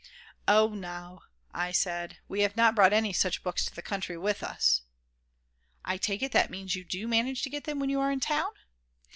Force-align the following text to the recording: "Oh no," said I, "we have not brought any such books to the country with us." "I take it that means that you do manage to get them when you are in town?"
"Oh 0.47 0.69
no," 0.69 1.21
said 1.73 2.13
I, 2.13 2.17
"we 2.27 2.41
have 2.41 2.57
not 2.57 2.73
brought 2.73 2.91
any 2.91 3.13
such 3.13 3.43
books 3.43 3.65
to 3.65 3.75
the 3.75 3.83
country 3.83 4.17
with 4.17 4.41
us." 4.41 4.81
"I 5.85 5.97
take 5.97 6.23
it 6.23 6.31
that 6.31 6.49
means 6.49 6.73
that 6.73 6.79
you 6.79 6.83
do 6.83 7.07
manage 7.07 7.43
to 7.43 7.51
get 7.51 7.65
them 7.65 7.77
when 7.77 7.91
you 7.91 7.99
are 7.99 8.11
in 8.11 8.19
town?" 8.19 8.49